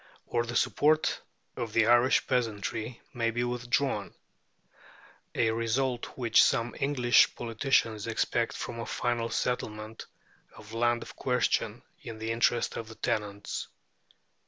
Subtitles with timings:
[0.25, 1.21] Or the support
[1.55, 4.15] of the Irish peasantry may be withdrawn
[5.35, 10.07] a result which some English politicians expect from a final settlement
[10.55, 13.67] of the land question in the interest of the tenants.